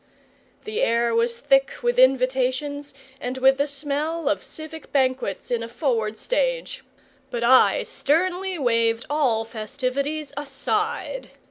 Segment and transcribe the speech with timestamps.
[0.63, 5.69] The air was thick with invitations and with the smell of civic banquets in a
[5.69, 6.83] forward stage;
[7.29, 11.29] but I sternly waved all festivities aside.